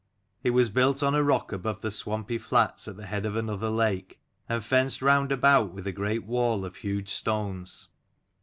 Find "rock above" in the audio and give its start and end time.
1.21-1.81